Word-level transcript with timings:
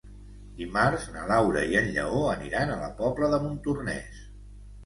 Dimarts 0.61 1.03
na 1.17 1.25
Laura 1.31 1.61
i 1.73 1.77
en 1.83 1.89
Lleó 1.97 2.23
aniran 2.31 2.73
a 2.73 2.81
la 2.87 2.91
Pobla 3.03 3.31
de 3.35 3.41
Montornès. 3.45 4.27